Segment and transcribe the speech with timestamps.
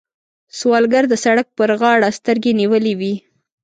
[0.57, 3.13] سوالګر د سړک پر غاړه سترګې نیولې وي